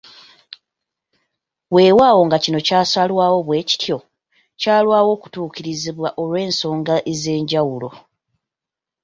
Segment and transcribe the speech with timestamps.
[1.73, 3.97] Weewaawo nga kino kyasalwawo bwe kityo,
[4.61, 7.89] kyalwawo okutuukirizibwa olw’ensonga ez’enjawulo.